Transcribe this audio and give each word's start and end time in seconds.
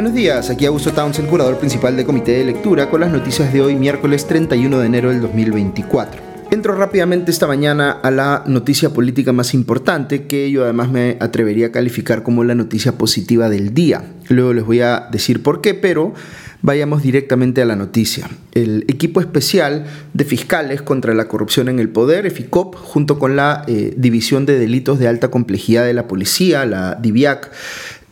Buenos 0.00 0.16
días, 0.16 0.48
aquí 0.48 0.64
Augusto 0.64 0.92
Townsend, 0.92 1.28
curador 1.28 1.58
principal 1.58 1.94
del 1.94 2.06
Comité 2.06 2.32
de 2.32 2.44
Lectura, 2.46 2.88
con 2.88 3.02
las 3.02 3.12
noticias 3.12 3.52
de 3.52 3.60
hoy, 3.60 3.76
miércoles 3.76 4.26
31 4.26 4.78
de 4.78 4.86
enero 4.86 5.10
del 5.10 5.20
2024. 5.20 6.22
Entro 6.50 6.74
rápidamente 6.74 7.30
esta 7.30 7.46
mañana 7.46 7.90
a 7.90 8.10
la 8.10 8.42
noticia 8.46 8.94
política 8.94 9.34
más 9.34 9.52
importante, 9.52 10.26
que 10.26 10.50
yo 10.50 10.64
además 10.64 10.90
me 10.90 11.18
atrevería 11.20 11.66
a 11.66 11.70
calificar 11.70 12.22
como 12.22 12.44
la 12.44 12.54
noticia 12.54 12.96
positiva 12.96 13.50
del 13.50 13.74
día. 13.74 14.02
Luego 14.30 14.54
les 14.54 14.64
voy 14.64 14.80
a 14.80 15.06
decir 15.12 15.42
por 15.42 15.60
qué, 15.60 15.74
pero 15.74 16.14
vayamos 16.62 17.02
directamente 17.02 17.60
a 17.60 17.66
la 17.66 17.76
noticia. 17.76 18.26
El 18.52 18.86
equipo 18.88 19.20
especial 19.20 19.84
de 20.14 20.24
fiscales 20.24 20.80
contra 20.80 21.12
la 21.12 21.28
corrupción 21.28 21.68
en 21.68 21.78
el 21.78 21.90
poder, 21.90 22.24
EFICOP, 22.24 22.74
junto 22.74 23.18
con 23.18 23.36
la 23.36 23.64
eh, 23.66 23.92
División 23.98 24.46
de 24.46 24.58
Delitos 24.58 24.98
de 24.98 25.08
Alta 25.08 25.30
Complejidad 25.30 25.84
de 25.84 25.92
la 25.92 26.08
Policía, 26.08 26.64
la 26.64 26.94
DIVIAC, 26.94 27.50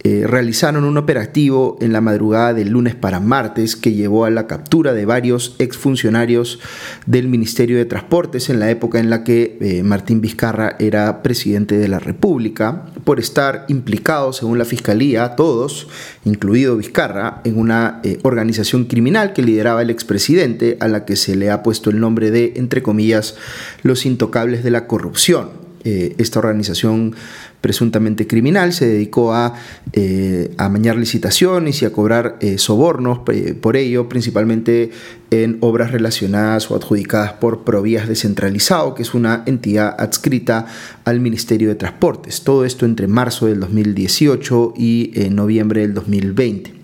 eh, 0.09 0.27
realizaron 0.27 0.85
un 0.85 0.97
operativo 0.97 1.77
en 1.83 1.93
la 1.93 2.01
madrugada 2.01 2.55
del 2.55 2.71
lunes 2.71 2.95
para 2.95 3.21
martes 3.21 3.77
que 3.77 3.93
llevó 3.93 4.25
a 4.25 4.31
la 4.31 4.47
captura 4.47 4.95
de 4.95 5.05
varios 5.05 5.55
exfuncionarios 5.59 6.61
del 7.05 7.29
Ministerio 7.29 7.77
de 7.77 7.85
Transportes 7.85 8.49
en 8.49 8.59
la 8.59 8.71
época 8.71 9.01
en 9.01 9.11
la 9.11 9.23
que 9.23 9.59
eh, 9.61 9.83
Martín 9.83 10.23
Vizcarra 10.23 10.77
era 10.79 11.23
presidente 11.23 11.77
de 11.77 11.89
la 11.89 11.99
República 11.99 12.87
por 13.05 13.21
estar 13.21 13.67
implicados, 13.69 14.39
según 14.39 14.57
la 14.57 14.65
Fiscalía, 14.65 15.37
todos, 15.37 15.89
incluido 16.25 16.79
Vizcarra, 16.79 17.43
en 17.45 17.59
una 17.59 18.01
eh, 18.03 18.19
organización 18.23 18.87
criminal 18.87 19.35
que 19.35 19.43
lideraba 19.43 19.83
el 19.83 19.91
expresidente 19.91 20.79
a 20.81 20.89
la 20.89 21.05
que 21.05 21.17
se 21.17 21.37
le 21.37 21.51
ha 21.51 21.63
puesto 21.63 21.91
el 21.91 22.01
nombre 22.01 22.31
de, 22.31 22.55
entre 22.57 22.83
comillas, 22.83 23.37
los 23.83 24.07
intocables 24.07 24.65
de 24.65 24.71
la 24.71 24.87
corrupción. 24.87 25.68
Esta 25.85 26.39
organización 26.39 27.15
presuntamente 27.61 28.27
criminal, 28.27 28.73
se 28.73 28.87
dedicó 28.87 29.35
a, 29.35 29.55
eh, 29.93 30.55
a 30.59 30.69
mañar 30.69 30.97
licitaciones 30.97 31.83
y 31.83 31.85
a 31.85 31.93
cobrar 31.93 32.37
eh, 32.41 32.59
sobornos 32.59 33.21
eh, 33.33 33.55
por 33.55 33.77
ello, 33.77 34.09
principalmente 34.09 34.91
en 35.31 35.59
obras 35.61 35.91
relacionadas 35.91 36.71
o 36.71 36.77
adjudicadas 36.77 37.35
por 37.35 37.65
Provías 37.65 38.09
Descentralizado, 38.09 38.95
que 38.95 39.03
es 39.03 39.13
una 39.13 39.43
entidad 39.47 39.95
adscrita 39.99 40.67
al 41.05 41.21
Ministerio 41.21 41.69
de 41.69 41.75
Transportes. 41.75 42.43
Todo 42.43 42.65
esto 42.65 42.87
entre 42.87 43.09
marzo 43.09 43.47
del 43.47 43.61
2018 43.61 44.75
y 44.77 45.13
noviembre 45.31 45.83
del 45.83 45.95
2020. 45.95 46.79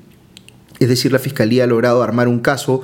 Es 0.80 0.88
decir, 0.88 1.12
la 1.12 1.18
Fiscalía 1.18 1.64
ha 1.64 1.66
logrado 1.66 2.02
armar 2.02 2.26
un 2.26 2.40
caso 2.40 2.82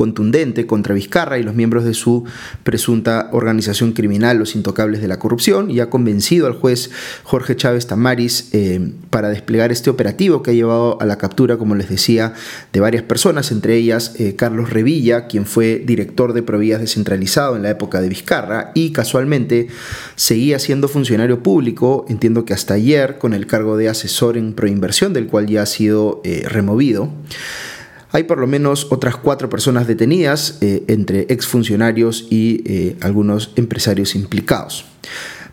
contundente 0.00 0.66
contra 0.66 0.94
Vizcarra 0.94 1.38
y 1.38 1.42
los 1.42 1.54
miembros 1.54 1.84
de 1.84 1.92
su 1.92 2.24
presunta 2.62 3.28
organización 3.32 3.92
criminal, 3.92 4.38
los 4.38 4.54
intocables 4.54 5.02
de 5.02 5.08
la 5.08 5.18
corrupción, 5.18 5.70
y 5.70 5.80
ha 5.80 5.90
convencido 5.90 6.46
al 6.46 6.54
juez 6.54 6.90
Jorge 7.22 7.54
Chávez 7.54 7.86
Tamaris 7.86 8.48
eh, 8.52 8.94
para 9.10 9.28
desplegar 9.28 9.72
este 9.72 9.90
operativo 9.90 10.42
que 10.42 10.52
ha 10.52 10.54
llevado 10.54 10.96
a 11.02 11.04
la 11.04 11.18
captura, 11.18 11.58
como 11.58 11.74
les 11.74 11.90
decía, 11.90 12.32
de 12.72 12.80
varias 12.80 13.02
personas, 13.02 13.52
entre 13.52 13.76
ellas 13.76 14.14
eh, 14.18 14.36
Carlos 14.36 14.70
Revilla, 14.70 15.26
quien 15.26 15.44
fue 15.44 15.82
director 15.84 16.32
de 16.32 16.42
Provías 16.42 16.80
descentralizado 16.80 17.54
en 17.56 17.62
la 17.62 17.68
época 17.68 18.00
de 18.00 18.08
Vizcarra 18.08 18.72
y 18.74 18.92
casualmente 18.92 19.66
seguía 20.16 20.58
siendo 20.58 20.88
funcionario 20.88 21.42
público, 21.42 22.06
entiendo 22.08 22.46
que 22.46 22.54
hasta 22.54 22.72
ayer, 22.72 23.18
con 23.18 23.34
el 23.34 23.46
cargo 23.46 23.76
de 23.76 23.90
asesor 23.90 24.38
en 24.38 24.54
proinversión, 24.54 25.12
del 25.12 25.26
cual 25.26 25.46
ya 25.46 25.60
ha 25.60 25.66
sido 25.66 26.22
eh, 26.24 26.46
removido. 26.48 27.10
Hay 28.12 28.24
por 28.24 28.38
lo 28.38 28.46
menos 28.46 28.88
otras 28.90 29.16
cuatro 29.16 29.48
personas 29.48 29.86
detenidas, 29.86 30.58
eh, 30.60 30.84
entre 30.88 31.26
exfuncionarios 31.28 32.26
y 32.30 32.62
eh, 32.66 32.96
algunos 33.00 33.52
empresarios 33.56 34.14
implicados. 34.14 34.84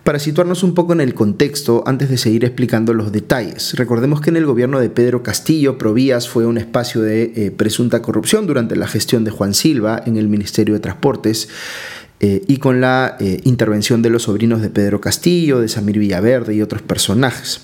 Para 0.03 0.19
situarnos 0.19 0.63
un 0.63 0.73
poco 0.73 0.93
en 0.93 1.01
el 1.01 1.13
contexto, 1.13 1.83
antes 1.85 2.09
de 2.09 2.17
seguir 2.17 2.45
explicando 2.45 2.93
los 2.93 3.11
detalles, 3.11 3.73
recordemos 3.75 4.21
que 4.21 4.29
en 4.29 4.37
el 4.37 4.45
gobierno 4.45 4.79
de 4.79 4.89
Pedro 4.89 5.21
Castillo, 5.21 5.77
Provías 5.77 6.29
fue 6.29 6.45
un 6.45 6.57
espacio 6.57 7.01
de 7.01 7.33
eh, 7.35 7.51
presunta 7.51 8.01
corrupción 8.01 8.47
durante 8.47 8.75
la 8.77 8.87
gestión 8.87 9.25
de 9.25 9.31
Juan 9.31 9.53
Silva 9.53 10.01
en 10.05 10.15
el 10.15 10.29
Ministerio 10.29 10.73
de 10.73 10.79
Transportes 10.79 11.49
y 12.19 12.57
con 12.57 12.81
la 12.81 13.15
intervención 13.43 14.01
de 14.01 14.09
los 14.09 14.23
sobrinos 14.23 14.63
de 14.63 14.71
Pedro 14.71 14.99
Castillo, 14.99 15.59
de 15.59 15.67
Samir 15.67 15.99
Villaverde 15.99 16.55
y 16.55 16.63
otros 16.63 16.81
personajes. 16.81 17.61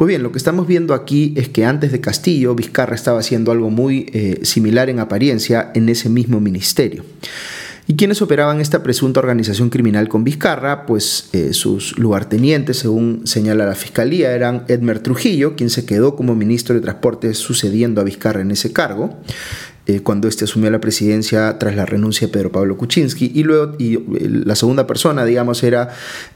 Pues 0.00 0.08
bien, 0.08 0.22
lo 0.22 0.32
que 0.32 0.38
estamos 0.38 0.66
viendo 0.66 0.94
aquí 0.94 1.34
es 1.36 1.50
que 1.50 1.66
antes 1.66 1.92
de 1.92 2.00
Castillo, 2.00 2.54
Vizcarra 2.54 2.94
estaba 2.94 3.18
haciendo 3.20 3.52
algo 3.52 3.68
muy 3.68 4.06
eh, 4.14 4.38
similar 4.44 4.88
en 4.88 4.98
apariencia 4.98 5.72
en 5.74 5.90
ese 5.90 6.08
mismo 6.08 6.40
ministerio. 6.40 7.04
¿Y 7.86 7.96
quienes 7.96 8.22
operaban 8.22 8.62
esta 8.62 8.82
presunta 8.82 9.20
organización 9.20 9.68
criminal 9.68 10.08
con 10.08 10.24
Vizcarra? 10.24 10.86
Pues 10.86 11.28
eh, 11.34 11.52
sus 11.52 11.98
lugartenientes, 11.98 12.78
según 12.78 13.26
señala 13.26 13.66
la 13.66 13.74
fiscalía, 13.74 14.32
eran 14.32 14.64
Edmer 14.68 15.00
Trujillo, 15.00 15.54
quien 15.54 15.68
se 15.68 15.84
quedó 15.84 16.16
como 16.16 16.34
ministro 16.34 16.74
de 16.74 16.80
Transportes 16.80 17.36
sucediendo 17.36 18.00
a 18.00 18.04
Vizcarra 18.04 18.40
en 18.40 18.52
ese 18.52 18.72
cargo, 18.72 19.18
eh, 19.90 20.02
cuando 20.04 20.28
éste 20.28 20.44
asumió 20.44 20.70
la 20.70 20.80
presidencia 20.80 21.58
tras 21.58 21.74
la 21.74 21.84
renuncia 21.84 22.28
de 22.28 22.32
Pedro 22.32 22.52
Pablo 22.52 22.76
Kuczynski. 22.76 23.32
Y 23.34 23.42
luego 23.42 23.74
y, 23.76 23.94
eh, 23.94 24.00
la 24.44 24.54
segunda 24.54 24.86
persona, 24.86 25.24
digamos, 25.24 25.64
era 25.64 25.88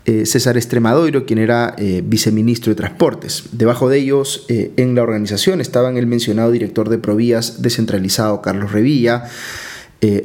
eh, 0.07 0.27
César 0.27 0.57
Extremadoiro, 0.57 1.25
quien 1.25 1.39
era 1.39 1.77
viceministro 2.03 2.71
de 2.71 2.75
Transportes. 2.75 3.45
Debajo 3.53 3.89
de 3.89 3.99
ellos, 3.99 4.47
en 4.49 4.95
la 4.97 5.03
organización, 5.03 5.61
estaban 5.61 5.97
el 5.97 6.07
mencionado 6.07 6.51
director 6.51 6.89
de 6.89 6.99
Provías 6.99 7.63
descentralizado, 7.63 8.43
Carlos 8.43 8.73
Revilla, 8.73 9.25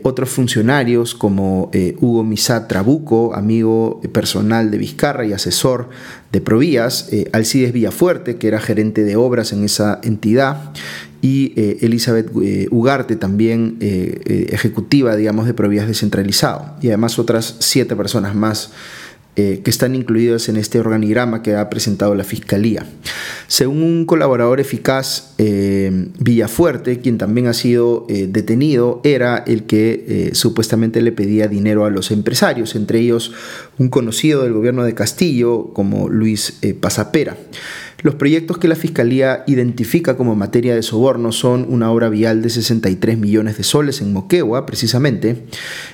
otros 0.03 0.29
funcionarios 0.29 1.15
como 1.15 1.71
Hugo 1.99 2.23
Misat 2.23 2.67
Trabuco, 2.67 3.33
amigo 3.33 4.01
personal 4.11 4.71
de 4.71 4.77
Vizcarra 4.77 5.25
y 5.25 5.33
asesor 5.33 5.89
de 6.31 6.41
Provías, 6.41 7.09
Alcides 7.31 7.71
Villafuerte, 7.71 8.37
que 8.37 8.47
era 8.47 8.59
gerente 8.59 9.03
de 9.03 9.15
obras 9.15 9.53
en 9.53 9.63
esa 9.63 9.99
entidad, 10.03 10.73
y 11.21 11.53
eh, 11.55 11.77
Elizabeth 11.81 12.31
eh, 12.41 12.67
Ugarte, 12.71 13.15
también 13.15 13.77
eh, 13.81 14.47
ejecutiva, 14.51 15.15
digamos, 15.15 15.45
de 15.45 15.53
Provías 15.53 15.87
Descentralizado, 15.87 16.75
y 16.81 16.87
además 16.87 17.19
otras 17.19 17.57
siete 17.59 17.95
personas 17.95 18.35
más 18.35 18.71
que 19.35 19.69
están 19.69 19.95
incluidas 19.95 20.49
en 20.49 20.57
este 20.57 20.81
organigrama 20.81 21.41
que 21.41 21.55
ha 21.55 21.69
presentado 21.69 22.13
la 22.13 22.25
Fiscalía. 22.25 22.85
Según 23.47 23.83
un 23.83 24.05
colaborador 24.05 24.59
eficaz, 24.59 25.33
Villafuerte, 25.37 26.99
quien 26.99 27.17
también 27.17 27.47
ha 27.47 27.53
sido 27.53 28.05
detenido, 28.09 28.99
era 29.05 29.37
el 29.47 29.63
que 29.63 30.31
supuestamente 30.33 31.01
le 31.01 31.13
pedía 31.13 31.47
dinero 31.47 31.85
a 31.85 31.89
los 31.89 32.11
empresarios, 32.11 32.75
entre 32.75 32.99
ellos 32.99 33.31
un 33.77 33.87
conocido 33.87 34.43
del 34.43 34.51
gobierno 34.51 34.83
de 34.83 34.93
Castillo 34.93 35.71
como 35.73 36.09
Luis 36.09 36.59
Pasapera. 36.81 37.37
Los 38.01 38.15
proyectos 38.15 38.57
que 38.57 38.69
la 38.69 38.75
Fiscalía 38.75 39.43
identifica 39.45 40.15
como 40.15 40.33
materia 40.33 40.73
de 40.73 40.83
soborno 40.83 41.33
son 41.33 41.65
una 41.67 41.91
obra 41.91 42.07
vial 42.07 42.41
de 42.41 42.49
63 42.49 43.17
millones 43.17 43.57
de 43.57 43.63
soles 43.63 43.99
en 43.99 44.13
Moquegua, 44.13 44.65
precisamente, 44.65 45.43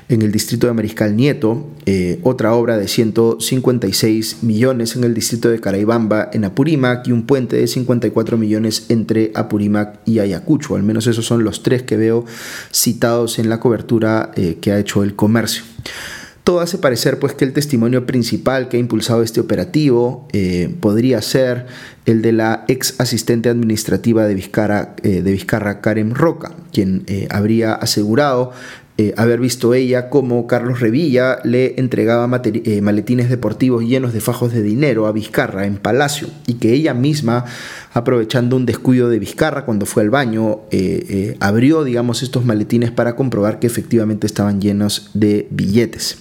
en 0.08 0.22
el 0.22 0.32
distrito 0.32 0.68
de 0.68 0.74
Mariscal 0.74 1.16
Nieto, 1.16 1.68
eh, 1.88 2.20
otra 2.22 2.54
obra 2.54 2.78
de 2.78 2.88
156 2.88 4.44
millones 4.44 4.96
en 4.96 5.04
el 5.04 5.16
distrito 5.16 5.50
de 5.50 5.60
Caraibamba, 5.60 6.30
en 6.32 6.46
Apurímac, 6.46 7.08
y 7.08 7.12
un 7.12 7.26
puente 7.26 7.56
de 7.56 7.66
54 7.66 8.38
millones 8.38 8.86
entre 8.90 9.32
Apurímac 9.34 10.00
y 10.06 10.20
Ayacucho. 10.20 10.76
Al 10.76 10.84
menos 10.84 11.08
esos 11.08 11.26
son 11.26 11.44
los 11.44 11.64
tres 11.64 11.82
que 11.82 11.98
veo 11.98 12.24
citados 12.72 13.40
en 13.40 13.50
la 13.50 13.60
cobertura 13.60 14.32
eh, 14.36 14.60
que 14.62 14.72
ha 14.72 14.78
hecho 14.78 15.02
el 15.02 15.16
comercio. 15.16 15.64
Todo 16.46 16.60
hace 16.60 16.78
parecer 16.78 17.18
pues 17.18 17.34
que 17.34 17.44
el 17.44 17.54
testimonio 17.54 18.06
principal 18.06 18.70
que 18.70 18.78
ha 18.78 18.80
impulsado 18.80 19.24
este 19.24 19.40
operativo 19.40 20.28
eh, 20.32 20.76
podría 20.80 21.20
ser 21.24 21.66
el 22.06 22.22
de 22.22 22.34
la 22.34 22.66
ex 22.68 23.00
asistente 23.00 23.50
administrativa 23.50 24.28
de 24.28 24.36
Vizcarra, 24.36 24.96
eh, 25.02 25.24
de 25.24 25.38
Karen 25.82 26.14
Roca, 26.14 26.52
quien 26.72 27.04
eh, 27.08 27.28
habría 27.32 27.74
asegurado 27.74 28.52
eh, 28.98 29.14
haber 29.18 29.42
visto 29.42 29.74
ella 29.74 30.09
cómo 30.09 30.47
Carlos 30.47 30.80
Revilla 30.80 31.40
le 31.44 31.78
entregaba 31.78 32.42
eh, 32.46 32.80
maletines 32.80 33.30
deportivos 33.30 33.84
llenos 33.84 34.14
de 34.14 34.22
fajos 34.22 34.53
de 34.53 34.64
dinero 34.64 35.06
a 35.06 35.12
Vizcarra 35.12 35.66
en 35.66 35.76
Palacio 35.76 36.30
y 36.47 36.53
que 36.53 36.72
ella 36.72 36.94
misma, 36.94 37.44
aprovechando 37.94 38.56
un 38.56 38.66
descuido 38.66 39.09
de 39.09 39.20
Vizcarra 39.20 39.66
cuando 39.66 39.86
fue 39.86 40.03
al 40.03 40.12
baño, 40.12 40.62
eh, 40.72 41.36
abrió, 41.42 41.84
digamos, 41.84 42.24
estos 42.24 42.46
maletines 42.46 42.90
para 42.90 43.18
comprobar 43.18 43.59
que 43.59 43.68
efectivamente 43.68 44.28
estaban 44.28 44.62
llenos 44.62 45.09
de 45.14 45.50
billetes. 45.52 46.20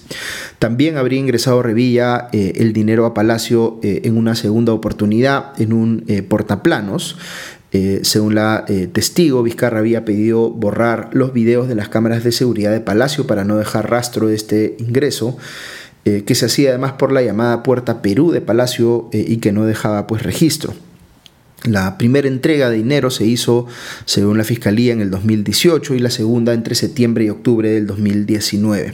También 0.59 0.97
habría 0.97 1.19
ingresado 1.19 1.61
Revilla 1.61 2.27
el 2.33 2.73
dinero 2.73 3.05
a 3.05 3.13
Palacio 3.13 3.79
en 3.83 4.17
una 4.17 4.35
segunda 4.35 4.73
oportunidad 4.73 5.53
en 5.61 5.71
un 5.71 6.05
portaplanos 6.27 7.15
eh, 7.77 7.99
según 8.05 8.35
la 8.35 8.63
eh, 8.69 8.87
testigo, 8.87 9.43
Vizcarra 9.43 9.79
había 9.79 10.05
pedido 10.05 10.49
borrar 10.49 11.09
los 11.11 11.33
videos 11.33 11.67
de 11.67 11.75
las 11.75 11.89
cámaras 11.89 12.23
de 12.23 12.31
seguridad 12.31 12.71
de 12.71 12.79
Palacio 12.79 13.27
para 13.27 13.43
no 13.43 13.57
dejar 13.57 13.91
rastro 13.91 14.27
de 14.27 14.35
este 14.35 14.77
ingreso, 14.79 15.35
eh, 16.05 16.23
que 16.25 16.35
se 16.35 16.45
hacía 16.45 16.69
además 16.69 16.93
por 16.93 17.11
la 17.11 17.21
llamada 17.21 17.63
Puerta 17.63 18.01
Perú 18.01 18.31
de 18.31 18.39
Palacio 18.39 19.09
y 19.11 19.37
que 19.37 19.51
no 19.51 19.65
dejaba 19.65 20.07
pues 20.07 20.23
registro. 20.23 20.73
La 21.65 21.97
primera 21.97 22.27
entrega 22.27 22.69
de 22.69 22.77
dinero 22.77 23.09
se 23.09 23.25
hizo, 23.25 23.65
según 24.05 24.37
la 24.37 24.43
Fiscalía, 24.43 24.93
en 24.93 25.01
el 25.01 25.09
2018 25.09 25.95
y 25.95 25.99
la 25.99 26.09
segunda 26.09 26.53
entre 26.53 26.75
septiembre 26.75 27.25
y 27.25 27.29
octubre 27.29 27.69
del 27.69 27.87
2019. 27.87 28.93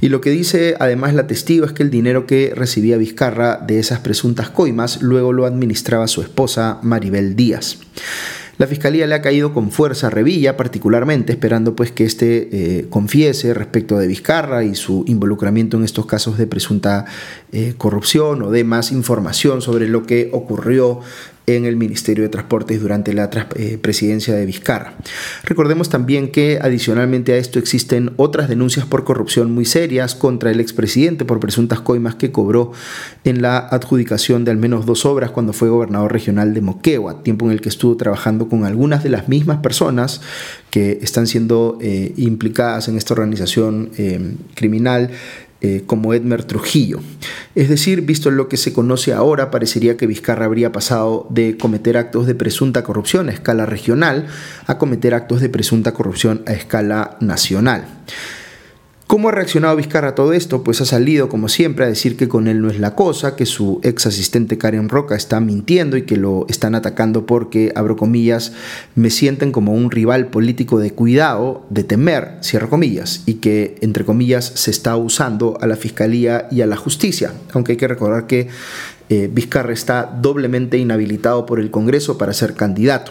Y 0.00 0.08
lo 0.08 0.20
que 0.20 0.30
dice 0.30 0.74
además 0.80 1.14
la 1.14 1.26
testigo 1.26 1.66
es 1.66 1.72
que 1.72 1.82
el 1.82 1.90
dinero 1.90 2.26
que 2.26 2.52
recibía 2.54 2.96
Vizcarra 2.96 3.56
de 3.56 3.78
esas 3.78 4.00
presuntas 4.00 4.50
coimas 4.50 5.02
luego 5.02 5.32
lo 5.32 5.46
administraba 5.46 6.08
su 6.08 6.22
esposa 6.22 6.78
Maribel 6.82 7.36
Díaz. 7.36 7.78
La 8.60 8.66
Fiscalía 8.66 9.06
le 9.06 9.14
ha 9.14 9.22
caído 9.22 9.54
con 9.54 9.70
fuerza 9.70 10.08
a 10.08 10.10
Revilla, 10.10 10.58
particularmente, 10.58 11.32
esperando 11.32 11.74
pues 11.74 11.92
que 11.92 12.04
éste 12.04 12.48
eh, 12.52 12.86
confiese 12.90 13.54
respecto 13.54 13.96
de 13.96 14.06
Vizcarra 14.06 14.64
y 14.64 14.74
su 14.74 15.02
involucramiento 15.06 15.78
en 15.78 15.84
estos 15.84 16.04
casos 16.04 16.36
de 16.36 16.46
presunta 16.46 17.06
eh, 17.52 17.72
corrupción 17.78 18.42
o 18.42 18.50
de 18.50 18.62
más 18.64 18.92
información 18.92 19.62
sobre 19.62 19.88
lo 19.88 20.02
que 20.02 20.28
ocurrió 20.34 21.00
en 21.56 21.64
el 21.64 21.76
Ministerio 21.76 22.24
de 22.24 22.30
Transportes 22.30 22.80
durante 22.80 23.12
la 23.12 23.30
eh, 23.56 23.78
presidencia 23.80 24.34
de 24.34 24.46
Vizcarra. 24.46 24.94
Recordemos 25.44 25.88
también 25.88 26.30
que 26.30 26.58
adicionalmente 26.60 27.32
a 27.32 27.36
esto 27.36 27.58
existen 27.58 28.12
otras 28.16 28.48
denuncias 28.48 28.86
por 28.86 29.04
corrupción 29.04 29.52
muy 29.52 29.64
serias 29.64 30.14
contra 30.14 30.50
el 30.50 30.60
expresidente 30.60 31.24
por 31.24 31.40
presuntas 31.40 31.80
coimas 31.80 32.14
que 32.14 32.32
cobró 32.32 32.72
en 33.24 33.42
la 33.42 33.58
adjudicación 33.58 34.44
de 34.44 34.50
al 34.50 34.56
menos 34.56 34.86
dos 34.86 35.04
obras 35.06 35.30
cuando 35.30 35.52
fue 35.52 35.68
gobernador 35.68 36.12
regional 36.12 36.54
de 36.54 36.60
Moquegua, 36.60 37.22
tiempo 37.22 37.46
en 37.46 37.52
el 37.52 37.60
que 37.60 37.68
estuvo 37.68 37.96
trabajando 37.96 38.48
con 38.48 38.64
algunas 38.64 39.02
de 39.02 39.10
las 39.10 39.28
mismas 39.28 39.58
personas 39.58 40.20
que 40.70 40.98
están 41.02 41.26
siendo 41.26 41.78
eh, 41.80 42.12
implicadas 42.16 42.88
en 42.88 42.96
esta 42.96 43.14
organización 43.14 43.90
eh, 43.98 44.34
criminal 44.54 45.10
eh, 45.60 45.82
como 45.86 46.14
Edmer 46.14 46.44
Trujillo. 46.44 47.00
Es 47.54 47.68
decir, 47.68 48.02
visto 48.02 48.30
lo 48.30 48.48
que 48.48 48.56
se 48.56 48.72
conoce 48.72 49.12
ahora, 49.12 49.50
parecería 49.50 49.96
que 49.96 50.06
Vizcarra 50.06 50.46
habría 50.46 50.72
pasado 50.72 51.26
de 51.30 51.56
cometer 51.58 51.96
actos 51.96 52.26
de 52.26 52.34
presunta 52.34 52.82
corrupción 52.82 53.28
a 53.28 53.32
escala 53.32 53.66
regional 53.66 54.26
a 54.66 54.78
cometer 54.78 55.14
actos 55.14 55.40
de 55.40 55.48
presunta 55.48 55.92
corrupción 55.92 56.42
a 56.46 56.52
escala 56.52 57.16
nacional. 57.20 57.84
¿Cómo 59.10 59.28
ha 59.28 59.32
reaccionado 59.32 59.74
Vizcarra 59.74 60.10
a 60.10 60.14
todo 60.14 60.32
esto? 60.32 60.62
Pues 60.62 60.80
ha 60.80 60.84
salido, 60.84 61.28
como 61.28 61.48
siempre, 61.48 61.84
a 61.84 61.88
decir 61.88 62.16
que 62.16 62.28
con 62.28 62.46
él 62.46 62.62
no 62.62 62.70
es 62.70 62.78
la 62.78 62.94
cosa, 62.94 63.34
que 63.34 63.44
su 63.44 63.80
ex 63.82 64.06
asistente 64.06 64.56
Karen 64.56 64.88
Roca 64.88 65.16
está 65.16 65.40
mintiendo 65.40 65.96
y 65.96 66.02
que 66.02 66.16
lo 66.16 66.46
están 66.48 66.76
atacando 66.76 67.26
porque, 67.26 67.72
abro 67.74 67.96
comillas, 67.96 68.52
me 68.94 69.10
sienten 69.10 69.50
como 69.50 69.72
un 69.72 69.90
rival 69.90 70.28
político 70.28 70.78
de 70.78 70.92
cuidado, 70.92 71.66
de 71.70 71.82
temer, 71.82 72.38
cierro 72.40 72.70
comillas, 72.70 73.24
y 73.26 73.34
que, 73.40 73.74
entre 73.80 74.04
comillas, 74.04 74.44
se 74.54 74.70
está 74.70 74.96
usando 74.96 75.58
a 75.60 75.66
la 75.66 75.74
fiscalía 75.74 76.46
y 76.52 76.60
a 76.60 76.68
la 76.68 76.76
justicia. 76.76 77.32
Aunque 77.52 77.72
hay 77.72 77.78
que 77.78 77.88
recordar 77.88 78.28
que 78.28 78.46
eh, 79.08 79.28
Vizcarra 79.28 79.72
está 79.72 80.08
doblemente 80.22 80.78
inhabilitado 80.78 81.46
por 81.46 81.58
el 81.58 81.72
Congreso 81.72 82.16
para 82.16 82.32
ser 82.32 82.54
candidato. 82.54 83.10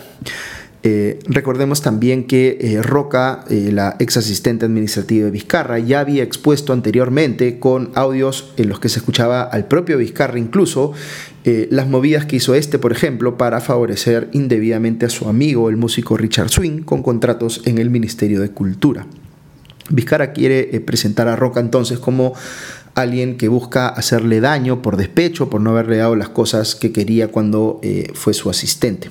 Eh, 0.82 1.20
recordemos 1.26 1.82
también 1.82 2.26
que 2.26 2.58
eh, 2.62 2.82
Roca, 2.82 3.44
eh, 3.50 3.70
la 3.74 3.98
ex 4.00 4.16
asistente 4.16 4.66
administrativa 4.66 5.26
de 5.26 5.32
Vizcarra, 5.32 5.78
ya 5.80 6.00
había 6.00 6.24
expuesto 6.24 6.72
anteriormente 6.72 7.60
con 7.60 7.92
audios 7.96 8.54
en 8.56 8.70
los 8.70 8.80
que 8.80 8.88
se 8.88 9.00
escuchaba 9.00 9.42
al 9.42 9.68
propio 9.68 9.98
Vizcarra 9.98 10.40
incluso 10.40 10.94
las 11.72 11.88
movidas 11.88 12.28
que 12.28 12.36
hizo 12.36 12.54
este, 12.54 12.78
por 12.78 12.92
ejemplo, 12.92 13.36
para 13.36 13.60
favorecer 13.60 14.30
indebidamente 14.34 15.08
a 15.08 15.10
su 15.10 15.28
amigo, 15.28 15.70
el 15.70 15.78
músico 15.78 16.16
Richard 16.16 16.50
Swing, 16.50 16.84
con 16.84 17.02
contratos 17.02 17.64
en 17.66 17.80
el 17.80 17.90
Ministerio 17.90 18.40
de 18.40 18.52
Cultura. 18.52 19.08
Vizcarra 19.90 20.32
quiere 20.32 20.80
presentar 20.82 21.28
a 21.28 21.36
Roca 21.36 21.60
entonces 21.60 21.98
como 21.98 22.36
alguien 22.96 23.38
que 23.38 23.48
busca 23.48 23.88
hacerle 23.88 24.42
daño 24.42 24.82
por 24.82 24.98
despecho, 24.98 25.50
por 25.50 25.62
no 25.62 25.72
haberle 25.72 25.98
dado 25.98 26.16
las 26.16 26.30
cosas 26.30 26.76
que 26.76 26.92
quería 26.92 27.30
cuando 27.30 27.80
eh, 27.84 28.12
fue 28.14 28.34
su 28.34 28.50
asistente. 28.50 29.10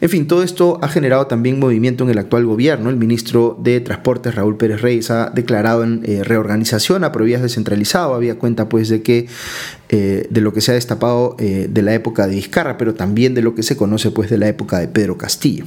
En 0.00 0.08
fin, 0.08 0.26
todo 0.26 0.42
esto 0.42 0.78
ha 0.82 0.88
generado 0.88 1.26
también 1.26 1.58
movimiento 1.58 2.04
en 2.04 2.10
el 2.10 2.18
actual 2.18 2.46
gobierno. 2.46 2.90
El 2.90 2.96
ministro 2.96 3.58
de 3.60 3.80
Transportes, 3.80 4.34
Raúl 4.34 4.56
Pérez 4.56 4.80
Reyes, 4.80 5.10
ha 5.10 5.30
declarado 5.30 5.84
en 5.84 6.02
eh, 6.04 6.22
reorganización 6.24 7.04
a 7.04 7.12
provías 7.12 7.42
descentralizado. 7.42 8.14
Había 8.14 8.38
cuenta 8.38 8.68
pues 8.68 8.88
de 8.88 9.02
que 9.02 9.26
eh, 9.88 10.26
de 10.30 10.40
lo 10.40 10.52
que 10.52 10.60
se 10.60 10.72
ha 10.72 10.74
destapado 10.74 11.36
de 11.38 11.82
la 11.82 11.94
época 11.94 12.26
de 12.26 12.36
Vizcarra, 12.36 12.78
pero 12.78 12.94
también 12.94 13.34
de 13.34 13.42
lo 13.42 13.54
que 13.54 13.62
se 13.62 13.76
conoce 13.76 14.10
pues 14.10 14.30
de 14.30 14.38
la 14.38 14.48
época 14.48 14.78
de 14.78 14.88
Pedro 14.88 15.18
Castillo. 15.18 15.64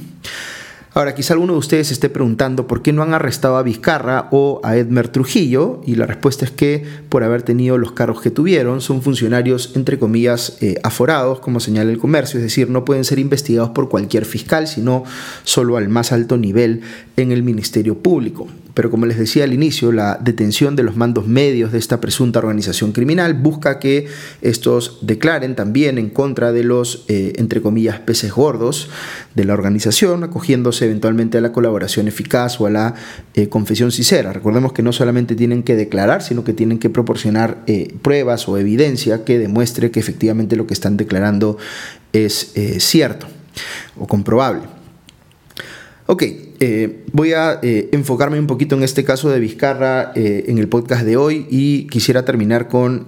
Ahora, 0.96 1.16
quizá 1.16 1.34
alguno 1.34 1.54
de 1.54 1.58
ustedes 1.58 1.90
esté 1.90 2.08
preguntando 2.08 2.68
por 2.68 2.80
qué 2.80 2.92
no 2.92 3.02
han 3.02 3.14
arrestado 3.14 3.56
a 3.56 3.64
Vizcarra 3.64 4.28
o 4.30 4.60
a 4.62 4.76
Edmer 4.76 5.08
Trujillo, 5.08 5.80
y 5.84 5.96
la 5.96 6.06
respuesta 6.06 6.44
es 6.44 6.52
que 6.52 6.84
por 7.08 7.24
haber 7.24 7.42
tenido 7.42 7.78
los 7.78 7.90
cargos 7.90 8.22
que 8.22 8.30
tuvieron, 8.30 8.80
son 8.80 9.02
funcionarios, 9.02 9.72
entre 9.74 9.98
comillas, 9.98 10.56
eh, 10.60 10.76
aforados, 10.84 11.40
como 11.40 11.58
señala 11.58 11.90
el 11.90 11.98
comercio, 11.98 12.38
es 12.38 12.44
decir, 12.44 12.70
no 12.70 12.84
pueden 12.84 13.02
ser 13.02 13.18
investigados 13.18 13.70
por 13.70 13.88
cualquier 13.88 14.24
fiscal, 14.24 14.68
sino 14.68 15.02
solo 15.42 15.76
al 15.76 15.88
más 15.88 16.12
alto 16.12 16.36
nivel 16.36 16.82
en 17.16 17.32
el 17.32 17.42
Ministerio 17.42 17.98
Público. 17.98 18.46
Pero 18.74 18.90
como 18.90 19.06
les 19.06 19.18
decía 19.18 19.44
al 19.44 19.52
inicio, 19.52 19.92
la 19.92 20.18
detención 20.20 20.74
de 20.74 20.82
los 20.82 20.96
mandos 20.96 21.28
medios 21.28 21.70
de 21.70 21.78
esta 21.78 22.00
presunta 22.00 22.40
organización 22.40 22.90
criminal 22.90 23.34
busca 23.34 23.78
que 23.78 24.08
estos 24.42 24.98
declaren 25.00 25.54
también 25.54 25.96
en 25.96 26.10
contra 26.10 26.50
de 26.50 26.64
los, 26.64 27.04
eh, 27.06 27.34
entre 27.36 27.62
comillas, 27.62 28.00
peces 28.00 28.32
gordos 28.32 28.90
de 29.36 29.44
la 29.44 29.54
organización, 29.54 30.24
acogiéndose 30.24 30.83
eventualmente 30.84 31.38
a 31.38 31.40
la 31.40 31.52
colaboración 31.52 32.08
eficaz 32.08 32.60
o 32.60 32.66
a 32.66 32.70
la 32.70 32.94
eh, 33.34 33.48
confesión 33.48 33.92
sincera. 33.92 34.32
Recordemos 34.32 34.72
que 34.72 34.82
no 34.82 34.92
solamente 34.92 35.34
tienen 35.34 35.62
que 35.62 35.76
declarar, 35.76 36.22
sino 36.22 36.44
que 36.44 36.52
tienen 36.52 36.78
que 36.78 36.90
proporcionar 36.90 37.62
eh, 37.66 37.94
pruebas 38.02 38.48
o 38.48 38.58
evidencia 38.58 39.24
que 39.24 39.38
demuestre 39.38 39.90
que 39.90 40.00
efectivamente 40.00 40.56
lo 40.56 40.66
que 40.66 40.74
están 40.74 40.96
declarando 40.96 41.58
es 42.12 42.52
cierto 42.78 43.26
o 43.98 44.06
comprobable. 44.06 44.62
Ok, 46.06 46.22
eh, 46.60 47.04
voy 47.12 47.32
a 47.32 47.60
eh, 47.62 47.88
enfocarme 47.92 48.38
un 48.38 48.46
poquito 48.46 48.76
en 48.76 48.82
este 48.82 49.04
caso 49.04 49.30
de 49.30 49.40
Vizcarra 49.40 50.12
eh, 50.14 50.44
en 50.48 50.58
el 50.58 50.68
podcast 50.68 51.02
de 51.02 51.16
hoy 51.16 51.46
y 51.50 51.86
quisiera 51.86 52.26
terminar 52.26 52.68
con 52.68 53.06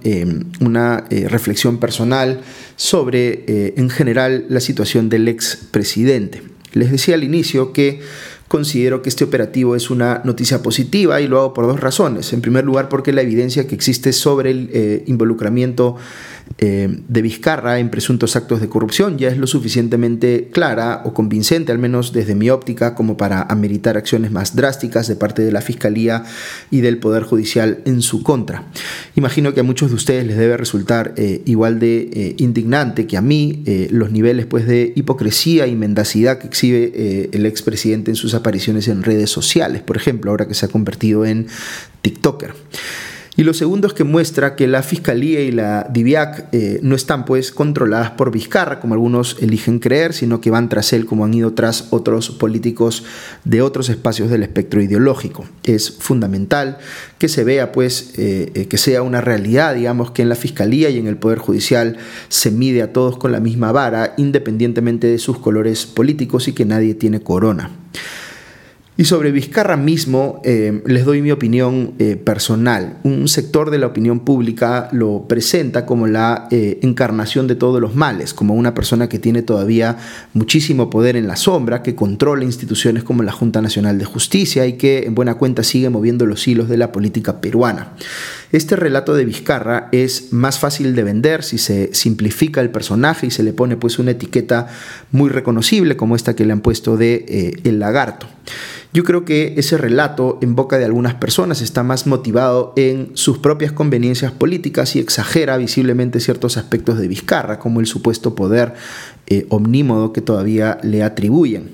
una 0.59 1.05
reflexión 1.09 1.77
personal 1.77 2.41
sobre 2.75 3.73
en 3.79 3.89
general 3.89 4.45
la 4.49 4.59
situación 4.59 5.09
del 5.09 5.27
ex 5.27 5.57
presidente. 5.69 6.41
Les 6.77 6.91
decía 6.91 7.15
al 7.15 7.23
inicio 7.23 7.73
que 7.73 7.99
considero 8.47 9.01
que 9.01 9.09
este 9.09 9.25
operativo 9.25 9.75
es 9.75 9.89
una 9.89 10.21
noticia 10.23 10.61
positiva 10.61 11.19
y 11.19 11.27
lo 11.27 11.39
hago 11.39 11.53
por 11.53 11.67
dos 11.67 11.79
razones. 11.79 12.31
En 12.31 12.41
primer 12.41 12.63
lugar, 12.63 12.87
porque 12.87 13.11
la 13.11 13.21
evidencia 13.21 13.67
que 13.67 13.75
existe 13.75 14.13
sobre 14.13 14.51
el 14.51 15.03
involucramiento 15.05 15.97
eh, 16.59 17.01
de 17.07 17.21
Vizcarra 17.21 17.79
en 17.79 17.89
presuntos 17.89 18.35
actos 18.35 18.61
de 18.61 18.69
corrupción 18.69 19.17
ya 19.17 19.29
es 19.29 19.37
lo 19.37 19.47
suficientemente 19.47 20.49
clara 20.51 21.01
o 21.05 21.13
convincente, 21.13 21.71
al 21.71 21.77
menos 21.77 22.13
desde 22.13 22.35
mi 22.35 22.49
óptica, 22.49 22.95
como 22.95 23.17
para 23.17 23.43
ameritar 23.43 23.97
acciones 23.97 24.31
más 24.31 24.55
drásticas 24.55 25.07
de 25.07 25.15
parte 25.15 25.43
de 25.43 25.51
la 25.51 25.61
Fiscalía 25.61 26.23
y 26.71 26.81
del 26.81 26.97
Poder 26.97 27.23
Judicial 27.23 27.79
en 27.85 28.01
su 28.01 28.23
contra. 28.23 28.63
Imagino 29.15 29.53
que 29.53 29.59
a 29.59 29.63
muchos 29.63 29.89
de 29.89 29.95
ustedes 29.95 30.25
les 30.25 30.37
debe 30.37 30.57
resultar 30.57 31.13
eh, 31.17 31.41
igual 31.45 31.79
de 31.79 32.09
eh, 32.11 32.35
indignante 32.37 33.07
que 33.07 33.17
a 33.17 33.21
mí 33.21 33.63
los 33.91 34.11
niveles 34.11 34.45
pues, 34.45 34.65
de 34.65 34.93
hipocresía 34.95 35.67
y 35.67 35.75
mendacidad 35.75 36.39
que 36.39 36.47
exhibe 36.47 37.29
el 37.31 37.45
expresidente 37.45 38.11
en 38.11 38.15
sus 38.15 38.33
apariciones 38.33 38.87
en 38.87 39.03
redes 39.03 39.29
sociales, 39.29 39.81
por 39.81 39.97
ejemplo, 39.97 40.31
ahora 40.31 40.47
que 40.47 40.53
se 40.53 40.65
ha 40.65 40.69
convertido 40.69 41.25
en 41.25 41.47
TikToker. 42.01 42.53
Y 43.39 43.43
lo 43.43 43.53
segundo 43.53 43.85
es 43.85 43.93
que 43.93 44.03
muestra 44.03 44.55
que 44.55 44.65
la 44.65 44.81
Fiscalía 44.81 45.41
y 45.41 45.51
la 45.51 45.87
DIVIAC 45.91 46.47
eh, 46.53 46.79
no 46.81 46.95
están 46.95 47.23
pues 47.23 47.51
controladas 47.51 48.09
por 48.09 48.31
Vizcarra, 48.31 48.79
como 48.79 48.95
algunos 48.95 49.37
eligen 49.39 49.77
creer, 49.77 50.13
sino 50.13 50.41
que 50.41 50.49
van 50.49 50.69
tras 50.69 50.91
él 50.91 51.05
como 51.05 51.23
han 51.23 51.35
ido 51.35 51.53
tras 51.53 51.89
otros 51.91 52.31
políticos 52.31 53.03
de 53.43 53.61
otros 53.61 53.89
espacios 53.89 54.31
del 54.31 54.41
espectro 54.41 54.81
ideológico. 54.81 55.45
Es 55.63 55.91
fundamental 55.91 56.79
que 57.19 57.29
se 57.29 57.43
vea 57.43 57.71
pues 57.71 58.13
eh, 58.17 58.51
eh, 58.55 58.65
que 58.65 58.79
sea 58.79 59.03
una 59.03 59.21
realidad, 59.21 59.75
digamos, 59.75 60.09
que 60.09 60.23
en 60.23 60.29
la 60.29 60.35
Fiscalía 60.35 60.89
y 60.89 60.97
en 60.97 61.05
el 61.05 61.17
Poder 61.17 61.37
Judicial 61.37 61.97
se 62.29 62.49
mide 62.49 62.81
a 62.81 62.91
todos 62.91 63.17
con 63.17 63.31
la 63.31 63.39
misma 63.39 63.71
vara, 63.71 64.15
independientemente 64.17 65.05
de 65.05 65.19
sus 65.19 65.37
colores 65.37 65.85
políticos 65.85 66.47
y 66.47 66.53
que 66.53 66.65
nadie 66.65 66.95
tiene 66.95 67.19
corona. 67.19 67.69
Y 68.99 69.05
sobre 69.05 69.31
Vizcarra 69.31 69.77
mismo 69.77 70.41
eh, 70.43 70.81
les 70.87 71.05
doy 71.05 71.21
mi 71.21 71.29
opinión 71.29 71.93
eh, 71.99 72.15
personal. 72.15 72.97
Un 73.03 73.27
sector 73.27 73.69
de 73.69 73.77
la 73.77 73.85
opinión 73.85 74.21
pública 74.21 74.89
lo 74.91 75.27
presenta 75.27 75.85
como 75.85 76.07
la 76.07 76.47
eh, 76.49 76.79
encarnación 76.81 77.45
de 77.45 77.53
todos 77.53 77.79
los 77.79 77.93
males, 77.93 78.33
como 78.33 78.55
una 78.55 78.73
persona 78.73 79.07
que 79.07 79.19
tiene 79.19 79.43
todavía 79.43 79.97
muchísimo 80.33 80.89
poder 80.89 81.15
en 81.15 81.27
la 81.27 81.35
sombra, 81.35 81.83
que 81.83 81.93
controla 81.93 82.43
instituciones 82.43 83.03
como 83.03 83.21
la 83.21 83.31
Junta 83.31 83.61
Nacional 83.61 83.99
de 83.99 84.05
Justicia 84.05 84.65
y 84.65 84.73
que 84.73 85.05
en 85.05 85.13
buena 85.13 85.35
cuenta 85.35 85.61
sigue 85.61 85.91
moviendo 85.91 86.25
los 86.25 86.47
hilos 86.47 86.67
de 86.67 86.77
la 86.77 86.91
política 86.91 87.39
peruana. 87.39 87.91
Este 88.51 88.75
relato 88.75 89.13
de 89.13 89.25
Vizcarra 89.25 89.89
es 89.91 90.31
más 90.31 90.57
fácil 90.59 90.95
de 90.95 91.03
vender 91.03 91.43
si 91.43 91.57
se 91.57 91.93
simplifica 91.93 92.61
el 92.61 92.69
personaje 92.69 93.27
y 93.27 93.31
se 93.31 93.43
le 93.43 93.53
pone 93.53 93.75
pues 93.75 93.99
una 93.99 94.11
etiqueta 94.11 94.67
muy 95.11 95.29
reconocible 95.29 95.97
como 95.97 96.15
esta 96.15 96.35
que 96.35 96.45
le 96.45 96.53
han 96.53 96.61
puesto 96.61 96.95
de 96.95 97.59
El 97.63 97.79
Lagarto. 97.79 98.27
Yo 98.93 99.03
creo 99.03 99.25
que 99.25 99.55
ese 99.57 99.77
relato 99.77 100.39
en 100.41 100.55
boca 100.55 100.77
de 100.77 100.85
algunas 100.85 101.13
personas 101.13 101.61
está 101.61 101.83
más 101.83 102.07
motivado 102.07 102.73
en 102.77 103.11
sus 103.15 103.37
propias 103.37 103.73
conveniencias 103.73 104.31
políticas 104.31 104.95
y 104.95 104.99
exagera 104.99 105.57
visiblemente 105.57 106.21
ciertos 106.21 106.55
aspectos 106.55 106.97
de 106.97 107.09
Vizcarra, 107.09 107.59
como 107.59 107.81
el 107.81 107.85
supuesto 107.85 108.33
poder 108.33 108.73
eh, 109.29 109.45
omnímodo 109.49 110.13
que 110.13 110.21
todavía 110.21 110.77
le 110.83 111.03
atribuyen. 111.03 111.71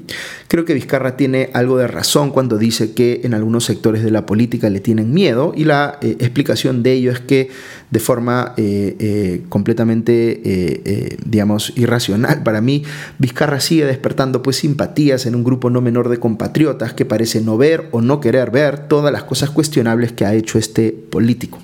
Creo 0.48 0.66
que 0.66 0.74
Vizcarra 0.74 1.16
tiene 1.18 1.52
algo 1.54 1.78
de 1.78 1.86
razón 1.86 2.32
cuando 2.32 2.58
dice 2.58 2.94
que 2.94 3.22
en 3.24 3.36
algunos 3.36 3.66
sectores 3.66 4.04
de 4.04 4.10
la 4.10 4.26
política 4.26 4.72
le 4.72 4.80
tienen 4.80 5.14
miedo 5.14 5.54
y 5.56 5.66
la 5.66 6.00
eh, 6.02 6.18
explicación 6.20 6.82
de 6.82 6.94
ello 6.94 7.12
es 7.12 7.20
que 7.20 7.50
de 7.92 8.00
forma 8.00 8.56
eh, 8.58 9.44
completamente, 9.50 11.20
digamos, 11.24 11.74
irracional 11.76 12.42
para 12.42 12.60
mí, 12.60 12.84
Vizcarra 13.20 13.60
sigue 13.60 13.86
despertando 13.86 14.42
pues 14.42 14.56
simpatías 14.56 15.28
en 15.28 15.36
un 15.36 15.44
grupo 15.44 15.70
no 15.70 15.80
menor 15.80 16.10
de 16.10 16.18
compatriotas 16.18 16.94
que 16.94 17.06
parece 17.06 17.42
no 17.42 17.56
ver 17.56 17.88
o 17.92 18.02
no 18.02 18.20
querer 18.20 18.50
ver 18.50 18.88
todas 18.88 19.14
las 19.14 19.26
cosas 19.26 19.52
cuestionables 19.52 20.12
que 20.12 20.26
ha 20.26 20.34
hecho 20.34 20.58
este 20.58 20.92
político. 20.92 21.60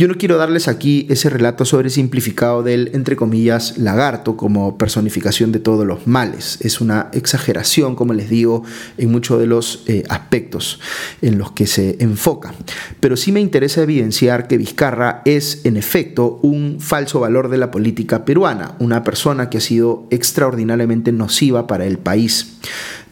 Yo 0.00 0.08
no 0.08 0.14
quiero 0.14 0.38
darles 0.38 0.66
aquí 0.66 1.06
ese 1.10 1.28
relato 1.28 1.66
sobre 1.66 1.90
simplificado 1.90 2.62
del, 2.62 2.90
entre 2.94 3.16
comillas, 3.16 3.76
lagarto 3.76 4.34
como 4.34 4.78
personificación 4.78 5.52
de 5.52 5.58
todos 5.58 5.86
los 5.86 6.06
males. 6.06 6.56
Es 6.62 6.80
una 6.80 7.10
exageración, 7.12 7.96
como 7.96 8.14
les 8.14 8.30
digo, 8.30 8.64
en 8.96 9.10
muchos 9.12 9.38
de 9.38 9.46
los 9.46 9.84
eh, 9.88 10.04
aspectos 10.08 10.80
en 11.20 11.36
los 11.36 11.52
que 11.52 11.66
se 11.66 11.98
enfoca. 12.00 12.54
Pero 12.98 13.14
sí 13.14 13.30
me 13.30 13.40
interesa 13.40 13.82
evidenciar 13.82 14.48
que 14.48 14.56
Vizcarra 14.56 15.20
es, 15.26 15.66
en 15.66 15.76
efecto, 15.76 16.40
un 16.40 16.78
falso 16.80 17.20
valor 17.20 17.50
de 17.50 17.58
la 17.58 17.70
política 17.70 18.24
peruana, 18.24 18.76
una 18.78 19.04
persona 19.04 19.50
que 19.50 19.58
ha 19.58 19.60
sido 19.60 20.06
extraordinariamente 20.08 21.12
nociva 21.12 21.66
para 21.66 21.84
el 21.84 21.98
país. 21.98 22.54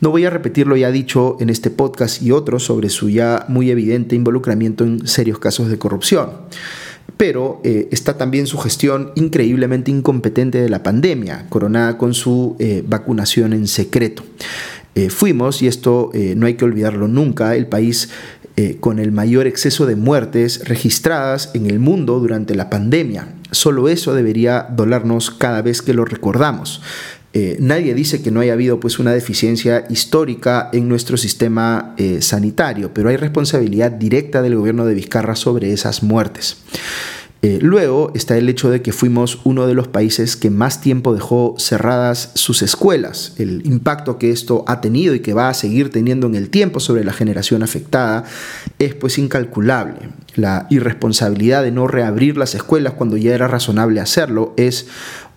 No 0.01 0.11
voy 0.11 0.25
a 0.25 0.31
repetir 0.31 0.69
lo 0.69 0.77
ya 0.77 0.93
dicho 0.93 1.37
en 1.41 1.51
este 1.51 1.71
podcast 1.71 2.23
y 2.23 2.31
otros 2.31 2.65
sobre 2.65 2.89
su 2.89 3.11
ya 3.11 3.45
muy 3.49 3.71
evidente 3.71 4.15
involucramiento 4.15 4.85
en 4.85 5.09
serios 5.09 5.41
casos 5.41 5.69
de 5.69 5.79
corrupción. 5.79 6.31
Pero 7.17 7.61
eh, 7.65 7.89
está 7.91 8.17
también 8.17 8.47
su 8.47 8.59
gestión 8.59 9.11
increíblemente 9.17 9.91
incompetente 9.91 10.63
de 10.63 10.69
la 10.69 10.85
pandemia, 10.85 11.47
coronada 11.49 11.99
con 11.99 12.15
su 12.15 12.55
eh, 12.61 12.85
vacunación 12.87 13.53
en 13.53 13.67
secreto. 13.67 14.23
Eh, 14.95 15.11
fuimos, 15.11 15.63
y 15.63 15.67
esto 15.67 16.13
no 16.37 16.47
hay 16.47 16.55
que 16.55 16.65
olvidarlo 16.65 17.09
nunca, 17.09 17.57
el 17.57 17.67
país 17.67 18.11
con 18.81 18.99
el 18.99 19.13
mayor 19.13 19.47
exceso 19.47 19.87
de 19.87 19.95
muertes 19.95 20.67
registradas 20.67 21.53
en 21.55 21.67
el 21.67 21.79
mundo 21.79 22.19
durante 22.19 22.57
la 22.57 22.69
pandemia. 22.69 23.35
Solo 23.53 23.89
eso 23.89 24.15
debería 24.15 24.67
dolernos 24.69 25.31
cada 25.31 25.63
vez 25.63 25.81
que 25.81 25.95
lo 25.95 26.05
recordamos. 26.05 26.83
Eh, 27.35 27.59
nadie 27.61 27.95
dice 27.95 28.23
que 28.23 28.31
no 28.31 28.41
haya 28.41 28.55
habido 28.55 28.81
pues, 28.81 28.99
una 28.99 29.13
deficiencia 29.13 29.85
histórica 29.91 30.71
en 30.73 30.89
nuestro 30.89 31.17
sistema 31.17 31.95
eh, 31.99 32.23
sanitario, 32.23 32.93
pero 32.95 33.11
hay 33.11 33.17
responsabilidad 33.17 33.93
directa 33.93 34.41
del 34.41 34.57
gobierno 34.57 34.87
de 34.87 34.95
Vizcarra 34.95 35.37
sobre 35.37 35.73
esas 35.73 36.03
muertes. 36.03 36.59
Eh, 37.41 37.61
luego 37.63 38.11
está 38.17 38.37
el 38.37 38.49
hecho 38.49 38.69
de 38.69 38.83
que 38.83 38.93
fuimos 38.93 39.39
uno 39.45 39.69
de 39.69 39.75
los 39.75 39.87
países 39.87 40.35
que 40.35 40.51
más 40.51 40.81
tiempo 40.81 41.15
dejó 41.15 41.55
cerradas 41.57 42.33
sus 42.35 42.63
escuelas. 42.63 43.35
El 43.39 43.65
impacto 43.65 44.19
que 44.19 44.33
esto 44.33 44.65
ha 44.67 44.81
tenido 44.81 45.15
y 45.15 45.21
que 45.21 45.35
va 45.35 45.49
a 45.49 45.55
seguir 45.55 45.91
teniendo 45.91 46.27
en 46.27 46.35
el 46.35 46.51
tiempo 46.51 46.81
sobre 46.81 47.05
la 47.05 47.13
generación 47.13 47.63
afectada 47.63 48.25
es 48.81 48.95
pues 48.95 49.19
incalculable. 49.19 50.11
La 50.35 50.67
irresponsabilidad 50.69 51.63
de 51.63 51.71
no 51.71 51.87
reabrir 51.87 52.37
las 52.37 52.57
escuelas 52.57 52.95
cuando 52.95 53.17
ya 53.17 53.35
era 53.35 53.47
razonable 53.47 54.01
hacerlo 54.01 54.53
es 54.57 54.89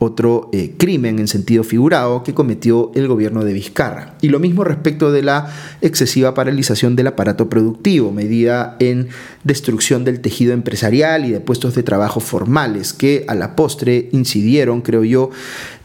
otro 0.04 0.50
eh, 0.52 0.74
crimen 0.80 1.20
en 1.20 1.28
sentido 1.28 1.64
figurado 1.64 2.24
que 2.24 2.34
cometió 2.34 2.92
el 2.96 3.08
gobierno 3.08 3.44
de 3.44 3.54
Vizcarra. 3.54 4.16
Y 4.20 4.30
lo 4.30 4.40
mismo 4.40 4.64
respecto 4.64 5.12
de 5.12 5.22
la 5.22 5.54
excesiva 5.82 6.34
paralización 6.34 6.96
del 6.96 7.06
aparato 7.06 7.50
productivo, 7.50 8.12
medida 8.12 8.78
en 8.80 9.10
destrucción 9.44 10.04
del 10.04 10.20
tejido 10.20 10.54
empresarial 10.54 11.26
y 11.26 11.30
de 11.30 11.40
puestos 11.40 11.76
de 11.76 11.84
trabajo 11.84 12.20
formales, 12.20 12.94
que 12.94 13.26
a 13.28 13.36
la 13.36 13.56
postre 13.56 14.10
incidieron, 14.12 14.82
creo 14.82 15.04
yo, 15.04 15.30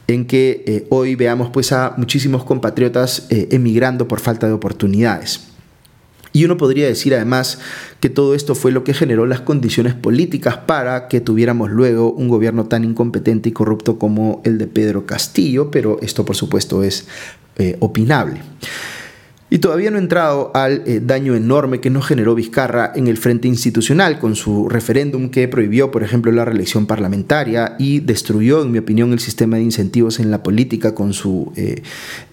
en 0.06 0.25
que 0.25 0.64
eh, 0.66 0.87
hoy 0.88 1.14
veamos 1.14 1.50
pues 1.50 1.73
a 1.73 1.92
muchísimos 1.99 2.42
compatriotas 2.42 3.26
eh, 3.28 3.49
emigrando 3.50 4.08
por 4.08 4.20
falta 4.20 4.46
de 4.46 4.54
oportunidades. 4.54 5.55
Y 6.37 6.45
uno 6.45 6.59
podría 6.59 6.87
decir 6.87 7.14
además 7.14 7.61
que 7.99 8.11
todo 8.11 8.35
esto 8.35 8.55
fue 8.55 8.71
lo 8.71 8.85
que 8.85 8.93
generó 8.93 9.25
las 9.25 9.40
condiciones 9.40 9.95
políticas 9.95 10.59
para 10.59 11.09
que 11.09 11.23
tuviéramos 11.23 11.71
luego 11.71 12.12
un 12.12 12.28
gobierno 12.28 12.66
tan 12.66 12.85
incompetente 12.85 13.49
y 13.49 13.52
corrupto 13.52 13.99
como 13.99 14.43
el 14.45 14.59
de 14.59 14.66
Pedro 14.66 15.07
Castillo, 15.07 15.71
pero 15.71 15.99
esto 16.02 16.26
por 16.26 16.37
supuesto 16.37 16.83
es 16.83 17.07
eh, 17.57 17.78
opinable. 17.81 18.43
Y 19.49 19.59
todavía 19.59 19.93
no 19.93 19.99
he 19.99 20.00
entrado 20.00 20.50
al 20.55 20.83
eh, 20.87 21.00
daño 21.00 21.37
enorme 21.37 21.81
que 21.81 21.88
nos 21.88 22.05
generó 22.05 22.35
Vizcarra 22.35 22.91
en 22.97 23.07
el 23.07 23.17
frente 23.17 23.47
institucional 23.47 24.19
con 24.19 24.35
su 24.35 24.69
referéndum 24.69 25.29
que 25.29 25.47
prohibió, 25.47 25.93
por 25.93 26.03
ejemplo, 26.03 26.33
la 26.33 26.45
reelección 26.45 26.87
parlamentaria 26.87 27.76
y 27.79 28.00
destruyó, 28.00 28.62
en 28.62 28.73
mi 28.73 28.79
opinión, 28.79 29.12
el 29.12 29.21
sistema 29.21 29.59
de 29.59 29.62
incentivos 29.62 30.19
en 30.19 30.33
la 30.33 30.43
política 30.43 30.97
con 30.97 31.12
su 31.12 31.53
eh, 31.55 31.83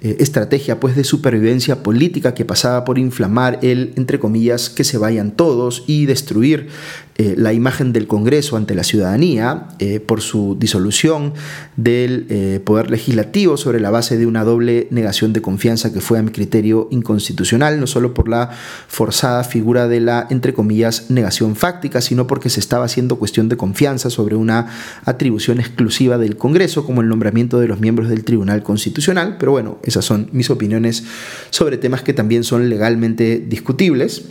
eh, 0.01 0.15
estrategia 0.20 0.79
pues, 0.79 0.96
de 0.96 1.03
supervivencia 1.03 1.84
política 1.84 2.34
que 2.34 2.46
pasaba 2.46 2.84
por 2.84 2.98
inflamar 2.98 3.60
el, 3.62 3.93
entre 3.96 4.17
comillas, 4.17 4.72
que 4.72 4.84
se 4.84 4.98
vayan 4.98 5.36
todos 5.36 5.84
y 5.86 6.08
destruir 6.08 6.70
la 7.15 7.53
imagen 7.53 7.93
del 7.93 8.08
Congreso 8.08 8.58
ante 8.58 8.74
la 8.74 8.84
ciudadanía 8.84 9.67
por 10.08 10.22
su 10.22 10.58
disolución 10.60 11.34
del 11.77 12.62
poder 12.65 12.89
legislativo 12.89 13.55
sobre 13.55 13.79
la 13.79 13.91
base 13.91 14.17
de 14.17 14.25
una 14.25 14.43
doble 14.43 14.88
negación 14.89 15.32
de 15.32 15.39
confianza 15.39 15.93
que 15.93 16.01
fue 16.01 16.17
a 16.17 16.24
mi 16.24 16.32
criterio 16.32 16.88
inconstitucional, 17.03 17.79
no 17.79 17.88
solo 17.88 18.13
por 18.13 18.29
la 18.29 18.50
forzada 18.88 19.43
figura 19.43 19.88
de 19.88 20.00
la, 20.00 20.27
entre 20.29 20.53
comillas, 20.53 21.10
negación 21.10 21.55
fáctica, 21.55 22.01
sino 22.01 22.27
porque 22.27 22.50
se 22.50 22.60
estaba 22.60 22.86
haciendo 22.86 23.17
cuestión 23.17 23.50
de 23.50 23.57
confianza 23.57 24.10
sobre 24.10 24.36
una 24.36 24.67
atribución 25.05 25.60
exclusiva 25.60 26.17
del 26.17 26.38
Congreso, 26.38 26.86
como 26.86 27.01
el 27.01 27.10
nombramiento 27.10 27.60
de 27.60 27.67
los 27.67 27.79
miembros 27.79 28.10
del 28.10 28.24
Tribunal 28.24 28.63
Constitucional. 28.63 29.38
Pero 29.39 29.51
bueno, 29.51 29.79
esas 29.83 30.05
son 30.05 30.29
mis 30.31 30.50
opiniones 30.50 31.03
sobre 31.50 31.77
temas 31.77 32.01
que 32.01 32.13
también 32.13 32.43
son 32.43 32.69
legalmente 32.69 33.43
discutibles. 33.48 34.24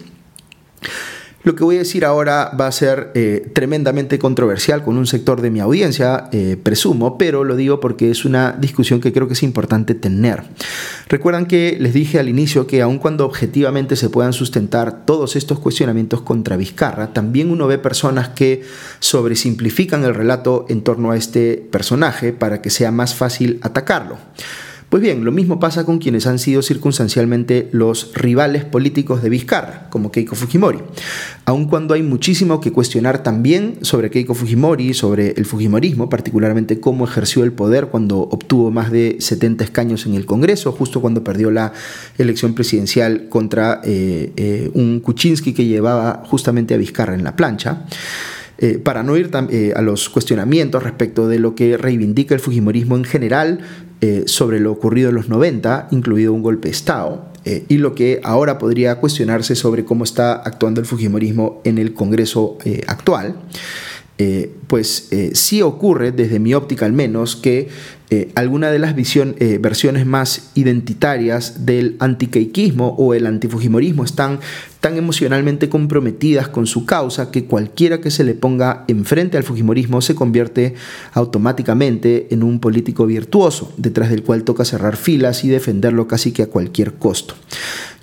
Lo 1.45 1.57
que 1.57 1.65
voy 1.65 1.75
a 1.75 1.81
decir 1.81 2.05
ahora 2.05 2.53
va 2.59 2.69
a 2.69 2.73
ser 2.73 3.11
eh, 3.15 3.51
tremendamente 3.53 4.17
controversial 4.21 4.85
con 4.85 4.97
un 4.97 5.09
sector 5.09 5.41
de 5.41 5.51
mi 5.51 5.59
audiencia, 5.59 6.29
eh, 6.31 6.57
presumo, 6.63 7.19
pero 7.19 7.43
lo 7.43 7.57
digo 7.57 7.81
porque 7.81 8.13
es 8.13 8.25
una 8.25 8.53
discusión 8.53 9.01
que 9.01 9.13
creo 9.13 9.27
que 9.27 9.33
es 9.33 9.43
importante 9.43 9.97
tener. 9.97 10.45
Recuerdan 11.09 11.47
que 11.47 11.77
les 11.81 11.95
dije 11.95 12.21
al 12.21 12.29
inicio 12.29 12.69
que 12.69 12.81
aun 12.81 12.99
cuando 12.99 13.27
objetivamente 13.27 13.97
se 13.97 14.09
puedan 14.09 14.33
sustentar 14.33 15.05
todos 15.05 15.35
estos 15.35 15.59
cuestionamientos 15.59 16.23
contra 16.23 16.57
Vizcarra, 16.57 17.13
también 17.13 17.51
uno 17.51 17.67
ve 17.67 17.79
personas 17.79 18.29
que 18.29 18.63
sobresimplifican 19.01 20.05
el 20.05 20.15
relato 20.15 20.67
en 20.69 20.83
torno 20.83 21.11
a 21.11 21.17
este 21.17 21.57
personaje 21.57 22.33
para 22.33 22.63
que 22.63 22.71
sea 22.71 22.93
más 22.93 23.17
fácil 23.17 23.59
atacarlo. 23.63 24.17
Pues 24.93 25.03
bien, 25.03 25.25
lo 25.25 25.33
mismo 25.33 25.59
pasa 25.59 25.87
con 25.87 25.97
quienes 25.97 26.27
han 26.27 26.39
sido 26.39 26.61
circunstancialmente 26.61 27.71
los 27.73 28.13
rivales 28.13 28.67
políticos 28.67 29.23
de 29.23 29.31
Vizcarra, 29.31 29.89
como 29.89 30.13
Keiko 30.13 30.37
Fujimori. 30.37 30.81
Aun 31.47 31.65
cuando 31.67 31.95
hay 31.95 32.03
muchísimo 32.03 32.61
que 32.61 32.73
cuestionar 32.73 33.23
también 33.23 33.79
sobre 33.81 34.11
Keiko 34.11 34.35
Fujimori, 34.35 34.93
sobre 34.93 35.31
el 35.31 35.47
Fujimorismo, 35.47 36.11
particularmente 36.11 36.79
cómo 36.79 37.07
ejerció 37.07 37.43
el 37.43 37.53
poder 37.53 37.87
cuando 37.87 38.19
obtuvo 38.19 38.71
más 38.71 38.93
de 38.93 39.17
70 39.19 39.65
escaños 39.65 40.05
en 40.05 40.13
el 40.13 40.27
Congreso, 40.27 40.73
justo 40.73 41.01
cuando 41.01 41.25
perdió 41.25 41.51
la 41.51 41.73
elección 42.19 42.53
presidencial 42.53 43.31
contra 43.31 43.81
eh, 43.85 44.35
eh, 44.37 44.71
un 44.75 45.01
Kuczynski 45.01 45.55
que 45.55 45.65
llevaba 45.65 46.23
justamente 46.27 46.75
a 46.75 46.77
Vizcarra 46.77 47.15
en 47.15 47.25
la 47.25 47.35
plancha. 47.35 47.87
Eh, 48.59 48.79
para 48.79 49.03
no 49.03 49.17
ir 49.17 49.31
a 49.35 49.83
los 49.83 50.11
cuestionamientos 50.11 50.83
respecto 50.83 51.27
de 51.27 51.39
lo 51.39 51.55
que 51.55 51.79
reivindica 51.79 52.35
el 52.35 52.41
Fujimorismo 52.41 52.97
en 52.97 53.05
general, 53.05 53.61
eh, 54.05 54.25
sobre 54.27 54.59
lo 54.59 54.73
ocurrido 54.73 55.11
en 55.11 55.15
los 55.15 55.29
90, 55.29 55.87
incluido 55.93 56.33
un 56.33 56.43
golpe 56.43 56.67
de 56.67 56.73
Estado, 56.73 57.25
eh, 57.45 57.65
y 57.69 57.79
lo 57.79 57.95
que 57.95 58.21
ahora 58.25 58.59
podría 58.59 58.97
cuestionarse 58.97 59.55
sobre 59.55 59.85
cómo 59.85 60.03
está 60.03 60.33
actuando 60.33 60.81
el 60.81 60.89
Fujimorismo 60.89 61.61
en 61.63 61.79
el 61.79 61.95
Congreso 61.95 62.59
eh, 62.65 62.83
actual. 62.89 63.37
Pues 64.73 65.11
sí 65.35 65.61
ocurre, 65.61 66.13
desde 66.13 66.39
mi 66.39 66.55
óptica 66.55 66.87
al 66.87 66.95
menos, 66.95 67.37
que 67.37 67.69
eh, 68.13 68.31
alguna 68.35 68.71
de 68.71 68.79
las 68.79 68.95
eh, 68.95 69.59
versiones 69.59 70.05
más 70.05 70.51
identitarias 70.55 71.65
del 71.65 71.97
antiqueiquismo 71.99 72.95
o 72.99 73.15
el 73.15 73.25
antifujimorismo 73.25 74.05
están 74.05 74.41
tan 74.81 74.99
emocionalmente 74.99 75.71
comprometidas 75.71 76.49
con 76.49 76.67
su 76.67 76.85
causa 76.85 77.31
que 77.31 77.47
cualquiera 77.47 78.03
que 78.03 78.11
se 78.11 78.23
le 78.25 78.35
ponga 78.35 78.85
enfrente 78.87 79.39
al 79.39 79.45
fujimorismo 79.45 80.03
se 80.03 80.15
convierte 80.15 80.75
automáticamente 81.15 82.27
en 82.35 82.43
un 82.43 82.61
político 82.61 83.07
virtuoso, 83.07 83.73
detrás 83.79 84.11
del 84.11 84.25
cual 84.25 84.45
toca 84.45 84.67
cerrar 84.67 84.97
filas 84.97 85.43
y 85.45 85.49
defenderlo 85.49 86.07
casi 86.07 86.33
que 86.33 86.43
a 86.43 86.49
cualquier 86.49 86.95
costo. 86.95 87.35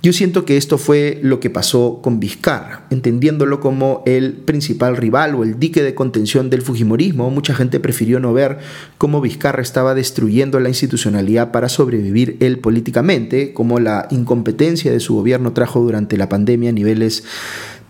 Yo 0.02 0.14
siento 0.14 0.46
que 0.46 0.56
esto 0.56 0.78
fue 0.78 1.20
lo 1.22 1.40
que 1.40 1.50
pasó 1.50 2.00
con 2.02 2.20
Vizcarra, 2.20 2.86
entendiéndolo 2.88 3.60
como 3.60 4.02
el 4.06 4.32
principal 4.32 4.96
rival 4.96 5.34
o 5.34 5.44
el 5.44 5.58
dique 5.58 5.82
de 5.82 5.94
contención 5.94 6.48
del 6.48 6.59
Fujimorismo. 6.62 7.30
Mucha 7.30 7.54
gente 7.54 7.80
prefirió 7.80 8.20
no 8.20 8.32
ver 8.32 8.58
cómo 8.98 9.20
Vizcarra 9.20 9.62
estaba 9.62 9.94
destruyendo 9.94 10.60
la 10.60 10.68
institucionalidad 10.68 11.50
para 11.52 11.68
sobrevivir 11.68 12.36
él 12.40 12.58
políticamente, 12.58 13.52
como 13.52 13.80
la 13.80 14.06
incompetencia 14.10 14.92
de 14.92 15.00
su 15.00 15.14
gobierno 15.14 15.52
trajo 15.52 15.80
durante 15.80 16.16
la 16.16 16.28
pandemia 16.28 16.72
niveles 16.72 17.24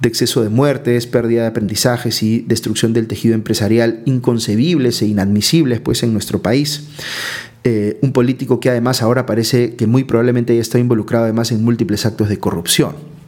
de 0.00 0.08
exceso 0.08 0.42
de 0.42 0.48
muertes, 0.48 1.06
pérdida 1.06 1.42
de 1.42 1.48
aprendizajes 1.48 2.22
y 2.22 2.40
destrucción 2.40 2.92
del 2.92 3.06
tejido 3.06 3.34
empresarial 3.34 4.02
inconcebibles 4.06 5.02
e 5.02 5.06
inadmisibles 5.06 5.80
pues, 5.80 6.02
en 6.02 6.12
nuestro 6.12 6.40
país. 6.40 6.88
eh, 7.62 7.98
un 8.00 8.12
político 8.12 8.58
que 8.58 8.70
además 8.70 9.02
ahora 9.02 9.26
parece 9.26 9.74
que 9.74 9.86
muy 9.86 10.04
probablemente 10.04 10.54
haya 10.54 10.62
estado 10.62 10.80
involucrado 10.80 11.24
además 11.24 11.52
en 11.52 11.62
múltiples 11.62 12.06
actos 12.06 12.28
de 12.30 12.38
corrupción. 12.38 13.19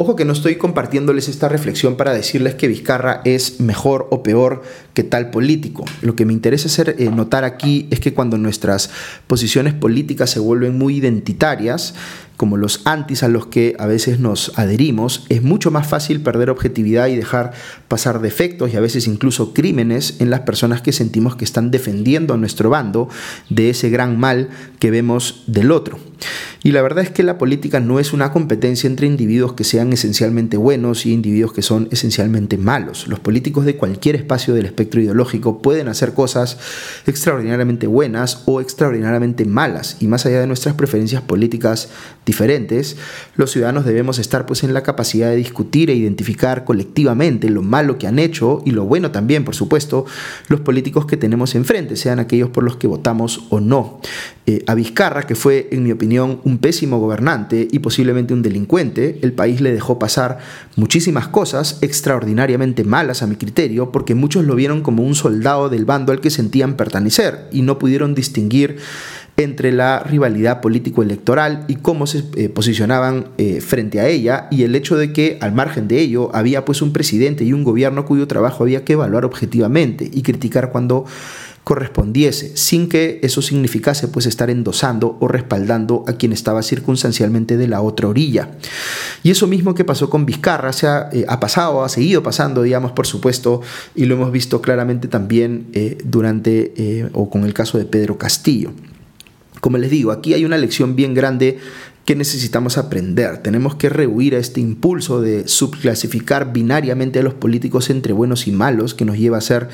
Ojo 0.00 0.14
que 0.14 0.24
no 0.24 0.32
estoy 0.32 0.54
compartiéndoles 0.54 1.26
esta 1.26 1.48
reflexión 1.48 1.96
para 1.96 2.14
decirles 2.14 2.54
que 2.54 2.68
Vizcarra 2.68 3.20
es 3.24 3.58
mejor 3.58 4.06
o 4.12 4.22
peor 4.22 4.62
que 4.94 5.02
tal 5.02 5.30
político. 5.30 5.84
Lo 6.02 6.14
que 6.14 6.24
me 6.24 6.32
interesa 6.32 6.68
hacer 6.68 6.94
eh, 7.00 7.10
notar 7.10 7.42
aquí 7.42 7.88
es 7.90 7.98
que 7.98 8.14
cuando 8.14 8.38
nuestras 8.38 8.90
posiciones 9.26 9.74
políticas 9.74 10.30
se 10.30 10.38
vuelven 10.38 10.78
muy 10.78 10.98
identitarias, 10.98 11.94
como 12.38 12.56
los 12.56 12.82
antis 12.86 13.24
a 13.24 13.28
los 13.28 13.46
que 13.46 13.74
a 13.80 13.86
veces 13.86 14.20
nos 14.20 14.52
adherimos, 14.56 15.26
es 15.28 15.42
mucho 15.42 15.72
más 15.72 15.88
fácil 15.88 16.20
perder 16.20 16.50
objetividad 16.50 17.08
y 17.08 17.16
dejar 17.16 17.52
pasar 17.88 18.20
defectos 18.20 18.72
y 18.72 18.76
a 18.76 18.80
veces 18.80 19.08
incluso 19.08 19.52
crímenes 19.52 20.20
en 20.20 20.30
las 20.30 20.40
personas 20.40 20.80
que 20.80 20.92
sentimos 20.92 21.34
que 21.34 21.44
están 21.44 21.72
defendiendo 21.72 22.34
a 22.34 22.36
nuestro 22.36 22.70
bando 22.70 23.08
de 23.50 23.70
ese 23.70 23.90
gran 23.90 24.20
mal 24.20 24.50
que 24.78 24.92
vemos 24.92 25.42
del 25.48 25.72
otro. 25.72 25.98
Y 26.62 26.72
la 26.72 26.82
verdad 26.82 27.04
es 27.04 27.10
que 27.10 27.22
la 27.22 27.38
política 27.38 27.80
no 27.80 28.00
es 28.00 28.12
una 28.12 28.32
competencia 28.32 28.88
entre 28.88 29.06
individuos 29.06 29.52
que 29.52 29.64
sean 29.64 29.92
esencialmente 29.92 30.56
buenos 30.56 31.06
y 31.06 31.12
individuos 31.12 31.52
que 31.52 31.62
son 31.62 31.88
esencialmente 31.92 32.58
malos. 32.58 33.06
Los 33.06 33.20
políticos 33.20 33.64
de 33.64 33.76
cualquier 33.76 34.16
espacio 34.16 34.54
del 34.54 34.66
espectro 34.66 35.00
ideológico 35.00 35.62
pueden 35.62 35.88
hacer 35.88 36.14
cosas 36.14 36.58
extraordinariamente 37.06 37.86
buenas 37.86 38.42
o 38.46 38.60
extraordinariamente 38.60 39.44
malas. 39.44 39.96
Y 40.00 40.08
más 40.08 40.26
allá 40.26 40.40
de 40.40 40.46
nuestras 40.48 40.74
preferencias 40.74 41.22
políticas 41.22 41.88
diferentes, 42.28 42.96
los 43.36 43.50
ciudadanos 43.50 43.86
debemos 43.86 44.18
estar 44.18 44.44
pues 44.44 44.62
en 44.62 44.74
la 44.74 44.82
capacidad 44.82 45.30
de 45.30 45.36
discutir 45.36 45.88
e 45.88 45.94
identificar 45.94 46.64
colectivamente 46.64 47.48
lo 47.48 47.62
malo 47.62 47.98
que 47.98 48.06
han 48.06 48.18
hecho 48.18 48.62
y 48.66 48.70
lo 48.70 48.84
bueno 48.84 49.10
también, 49.10 49.44
por 49.44 49.54
supuesto, 49.54 50.04
los 50.48 50.60
políticos 50.60 51.06
que 51.06 51.16
tenemos 51.16 51.54
enfrente, 51.54 51.96
sean 51.96 52.18
aquellos 52.18 52.50
por 52.50 52.64
los 52.64 52.76
que 52.76 52.86
votamos 52.86 53.46
o 53.48 53.60
no. 53.60 54.00
Eh, 54.46 54.62
a 54.66 54.74
Vizcarra, 54.74 55.26
que 55.26 55.34
fue, 55.34 55.68
en 55.72 55.82
mi 55.82 55.90
opinión, 55.90 56.40
un 56.44 56.58
pésimo 56.58 56.98
gobernante 56.98 57.66
y 57.70 57.78
posiblemente 57.78 58.34
un 58.34 58.42
delincuente, 58.42 59.18
el 59.22 59.32
país 59.32 59.60
le 59.60 59.72
dejó 59.72 59.98
pasar 59.98 60.38
muchísimas 60.76 61.28
cosas 61.28 61.78
extraordinariamente 61.80 62.84
malas 62.84 63.22
a 63.22 63.26
mi 63.26 63.36
criterio, 63.36 63.90
porque 63.90 64.14
muchos 64.14 64.44
lo 64.44 64.54
vieron 64.54 64.82
como 64.82 65.02
un 65.02 65.14
soldado 65.14 65.70
del 65.70 65.86
bando 65.86 66.12
al 66.12 66.20
que 66.20 66.30
sentían 66.30 66.76
pertenecer 66.76 67.48
y 67.52 67.62
no 67.62 67.78
pudieron 67.78 68.14
distinguir 68.14 68.78
entre 69.38 69.70
la 69.70 70.00
rivalidad 70.00 70.60
político-electoral 70.60 71.64
y 71.68 71.76
cómo 71.76 72.08
se 72.08 72.24
eh, 72.34 72.48
posicionaban 72.48 73.28
eh, 73.38 73.60
frente 73.60 74.00
a 74.00 74.08
ella 74.08 74.48
y 74.50 74.64
el 74.64 74.74
hecho 74.74 74.96
de 74.96 75.12
que 75.12 75.38
al 75.40 75.52
margen 75.52 75.86
de 75.86 76.00
ello 76.00 76.34
había 76.34 76.64
pues 76.64 76.82
un 76.82 76.92
presidente 76.92 77.44
y 77.44 77.52
un 77.52 77.62
gobierno 77.62 78.04
cuyo 78.04 78.26
trabajo 78.26 78.64
había 78.64 78.84
que 78.84 78.94
evaluar 78.94 79.24
objetivamente 79.24 80.10
y 80.12 80.22
criticar 80.22 80.72
cuando 80.72 81.06
correspondiese, 81.62 82.56
sin 82.56 82.88
que 82.88 83.20
eso 83.22 83.40
significase 83.40 84.08
pues 84.08 84.26
estar 84.26 84.50
endosando 84.50 85.18
o 85.20 85.28
respaldando 85.28 86.02
a 86.08 86.14
quien 86.14 86.32
estaba 86.32 86.62
circunstancialmente 86.62 87.56
de 87.56 87.68
la 87.68 87.80
otra 87.80 88.08
orilla. 88.08 88.48
Y 89.22 89.30
eso 89.30 89.46
mismo 89.46 89.74
que 89.74 89.84
pasó 89.84 90.10
con 90.10 90.26
Vizcarra 90.26 90.72
se 90.72 90.88
ha, 90.88 91.10
eh, 91.12 91.26
pasado, 91.40 91.84
ha 91.84 91.88
seguido 91.88 92.24
pasando, 92.24 92.62
digamos, 92.62 92.90
por 92.90 93.06
supuesto, 93.06 93.60
y 93.94 94.06
lo 94.06 94.16
hemos 94.16 94.32
visto 94.32 94.60
claramente 94.62 95.06
también 95.06 95.66
durante 96.04 97.10
o 97.12 97.30
con 97.30 97.44
el 97.44 97.54
caso 97.54 97.78
de 97.78 97.84
Pedro 97.84 98.18
Castillo. 98.18 98.72
Como 99.60 99.78
les 99.78 99.90
digo, 99.90 100.12
aquí 100.12 100.34
hay 100.34 100.44
una 100.44 100.58
lección 100.58 100.96
bien 100.96 101.14
grande 101.14 101.58
que 102.08 102.16
necesitamos 102.16 102.78
aprender. 102.78 103.42
Tenemos 103.42 103.74
que 103.74 103.90
rehuir 103.90 104.34
a 104.34 104.38
este 104.38 104.62
impulso 104.62 105.20
de 105.20 105.46
subclasificar 105.46 106.54
binariamente 106.54 107.18
a 107.18 107.22
los 107.22 107.34
políticos 107.34 107.90
entre 107.90 108.14
buenos 108.14 108.46
y 108.48 108.50
malos, 108.50 108.94
que 108.94 109.04
nos 109.04 109.18
lleva 109.18 109.36
a 109.36 109.42
ser 109.42 109.68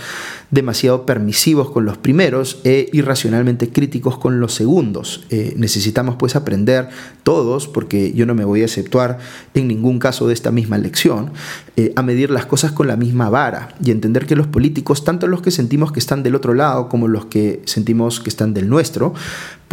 demasiado 0.50 1.06
permisivos 1.06 1.70
con 1.70 1.84
los 1.84 1.96
primeros 1.96 2.58
e 2.64 2.88
irracionalmente 2.92 3.68
críticos 3.68 4.18
con 4.18 4.40
los 4.40 4.52
segundos. 4.52 5.24
Eh, 5.30 5.54
necesitamos 5.56 6.16
pues 6.16 6.34
aprender 6.34 6.88
todos, 7.22 7.68
porque 7.68 8.12
yo 8.14 8.26
no 8.26 8.34
me 8.34 8.44
voy 8.44 8.62
a 8.62 8.64
exceptuar 8.64 9.18
en 9.54 9.68
ningún 9.68 10.00
caso 10.00 10.26
de 10.26 10.34
esta 10.34 10.50
misma 10.50 10.76
lección, 10.76 11.30
eh, 11.76 11.92
a 11.94 12.02
medir 12.02 12.30
las 12.30 12.46
cosas 12.46 12.72
con 12.72 12.88
la 12.88 12.96
misma 12.96 13.30
vara 13.30 13.76
y 13.80 13.92
entender 13.92 14.26
que 14.26 14.34
los 14.34 14.48
políticos, 14.48 15.04
tanto 15.04 15.28
los 15.28 15.40
que 15.40 15.52
sentimos 15.52 15.92
que 15.92 16.00
están 16.00 16.24
del 16.24 16.34
otro 16.34 16.52
lado 16.52 16.88
como 16.88 17.06
los 17.06 17.26
que 17.26 17.62
sentimos 17.64 18.18
que 18.18 18.30
están 18.30 18.54
del 18.54 18.68
nuestro, 18.68 19.14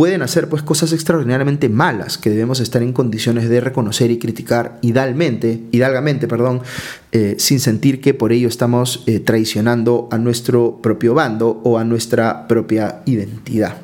pueden 0.01 0.23
hacer 0.23 0.49
pues 0.49 0.63
cosas 0.63 0.93
extraordinariamente 0.93 1.69
malas 1.69 2.17
que 2.17 2.31
debemos 2.31 2.59
estar 2.59 2.81
en 2.81 2.91
condiciones 2.91 3.47
de 3.49 3.61
reconocer 3.61 4.09
y 4.09 4.17
criticar 4.17 4.79
hidalmente, 4.81 5.61
hidalgamente, 5.69 6.27
perdón, 6.27 6.63
eh, 7.11 7.35
sin 7.37 7.59
sentir 7.59 8.01
que 8.01 8.15
por 8.15 8.31
ello 8.31 8.47
estamos 8.47 9.03
eh, 9.05 9.19
traicionando 9.19 10.09
a 10.11 10.17
nuestro 10.17 10.79
propio 10.81 11.13
bando 11.13 11.61
o 11.63 11.77
a 11.77 11.83
nuestra 11.83 12.47
propia 12.47 13.03
identidad. 13.05 13.77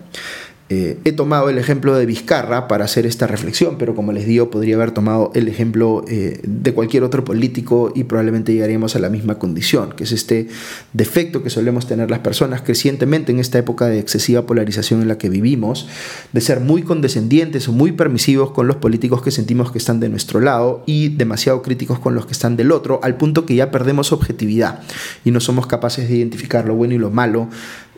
Eh, 0.69 0.99
he 1.05 1.13
tomado 1.13 1.49
el 1.49 1.57
ejemplo 1.57 1.95
de 1.95 2.05
Vizcarra 2.05 2.67
para 2.67 2.83
hacer 2.83 3.05
esta 3.05 3.25
reflexión, 3.25 3.77
pero 3.77 3.95
como 3.95 4.11
les 4.11 4.25
digo, 4.25 4.49
podría 4.49 4.75
haber 4.75 4.91
tomado 4.91 5.31
el 5.33 5.47
ejemplo 5.47 6.03
eh, 6.09 6.41
de 6.43 6.73
cualquier 6.73 7.03
otro 7.03 7.23
político 7.23 7.93
y 7.95 8.03
probablemente 8.03 8.51
llegaríamos 8.51 8.97
a 8.97 8.99
la 8.99 9.09
misma 9.09 9.39
condición, 9.39 9.93
que 9.95 10.03
es 10.03 10.11
este 10.11 10.49
defecto 10.91 11.41
que 11.41 11.49
solemos 11.49 11.87
tener 11.87 12.11
las 12.11 12.19
personas 12.19 12.61
crecientemente 12.61 13.31
en 13.31 13.39
esta 13.39 13.57
época 13.57 13.87
de 13.87 13.99
excesiva 13.99 14.45
polarización 14.45 15.01
en 15.01 15.07
la 15.07 15.17
que 15.17 15.29
vivimos, 15.29 15.87
de 16.33 16.41
ser 16.41 16.59
muy 16.59 16.81
condescendientes 16.83 17.69
o 17.69 17.71
muy 17.71 17.93
permisivos 17.93 18.51
con 18.51 18.67
los 18.67 18.75
políticos 18.75 19.21
que 19.21 19.31
sentimos 19.31 19.71
que 19.71 19.77
están 19.77 20.01
de 20.01 20.09
nuestro 20.09 20.41
lado 20.41 20.83
y 20.85 21.09
demasiado 21.09 21.61
críticos 21.61 21.99
con 21.99 22.13
los 22.13 22.25
que 22.25 22.33
están 22.33 22.57
del 22.57 22.73
otro, 22.73 22.99
al 23.03 23.15
punto 23.15 23.45
que 23.45 23.55
ya 23.55 23.71
perdemos 23.71 24.11
objetividad 24.11 24.81
y 25.23 25.31
no 25.31 25.39
somos 25.39 25.65
capaces 25.65 26.09
de 26.09 26.17
identificar 26.17 26.65
lo 26.65 26.75
bueno 26.75 26.93
y 26.93 26.97
lo 26.97 27.09
malo 27.09 27.47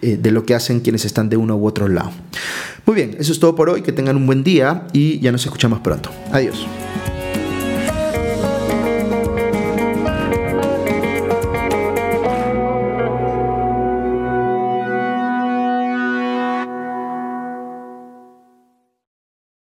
eh, 0.02 0.18
de 0.22 0.32
lo 0.32 0.46
que 0.46 0.56
hacen 0.56 0.80
quienes 0.80 1.06
están 1.06 1.30
de 1.30 1.38
uno 1.38 1.56
u 1.56 1.66
otro 1.66 1.88
lado. 1.88 2.12
Muy 2.86 2.96
bien, 2.96 3.16
eso 3.20 3.32
es 3.32 3.40
todo 3.40 3.56
por 3.56 3.70
hoy, 3.70 3.82
que 3.82 3.92
tengan 3.92 4.16
un 4.16 4.26
buen 4.26 4.44
día 4.44 4.88
y 4.94 5.20
ya 5.20 5.32
nos 5.32 5.46
escuchamos 5.46 5.80
pronto. 5.80 6.10
Adiós. 6.32 6.66